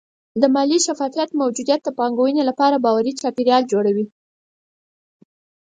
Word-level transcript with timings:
د 0.41 0.43
مالي 0.53 0.79
شفافیت 0.85 1.29
موجودیت 1.41 1.81
د 1.83 1.89
پانګونې 1.97 2.41
لپاره 2.49 2.81
باوري 2.85 3.11
چاپېریال 3.19 3.63
جوړوي. 3.71 4.05